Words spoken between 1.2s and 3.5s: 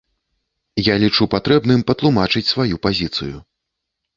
патрэбным патлумачыць сваю пазіцыю.